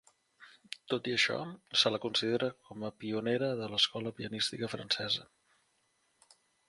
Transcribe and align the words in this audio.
Tot 0.93 1.09
i 1.09 1.13
això, 1.17 1.35
se 1.81 1.91
la 1.93 1.99
considera 2.05 2.49
com 2.69 2.85
a 2.89 2.91
pionera 3.03 3.51
de 3.61 3.67
l’escola 3.75 4.15
pianística 4.21 4.71
francesa. 4.75 5.29